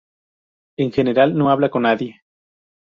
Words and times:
En 0.77 0.91
general 0.91 1.37
no 1.37 1.51
hablaba 1.51 1.69
con 1.69 1.83
nadie. 1.83 2.23